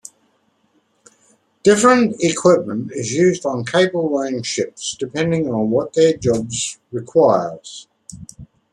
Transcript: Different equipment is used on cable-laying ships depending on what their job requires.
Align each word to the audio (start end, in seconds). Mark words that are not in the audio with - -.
Different 1.61 2.15
equipment 2.23 2.91
is 2.91 3.13
used 3.13 3.45
on 3.45 3.63
cable-laying 3.63 4.41
ships 4.41 4.95
depending 4.97 5.47
on 5.47 5.69
what 5.69 5.93
their 5.93 6.17
job 6.17 6.49
requires. 6.91 7.87